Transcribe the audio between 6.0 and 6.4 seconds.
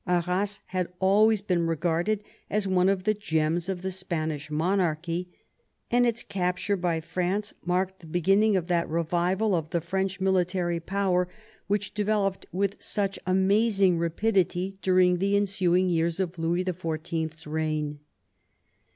its